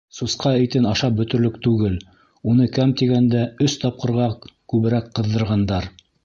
[0.17, 1.99] Сусҡа итен ашап бөтөрлөк түгел,
[2.53, 4.27] уны, кәм тигәндә, өс тапҡырға
[4.75, 5.93] күберәк ҡыҙҙырғандар.